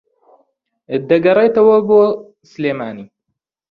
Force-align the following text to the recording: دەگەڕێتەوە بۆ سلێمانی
دەگەڕێتەوە 1.09 1.77
بۆ 1.87 2.01
سلێمانی 2.51 3.05